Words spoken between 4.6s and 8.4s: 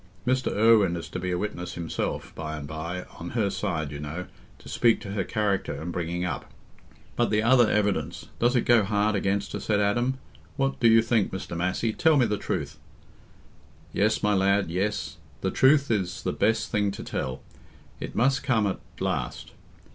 speak to her character and bringing up." "But the other evidence...